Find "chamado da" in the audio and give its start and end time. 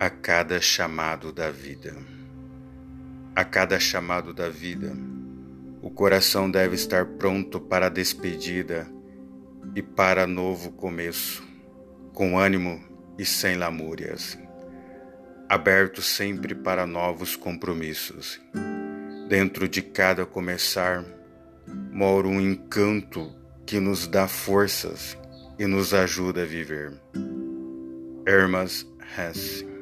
0.62-1.50, 3.78-4.48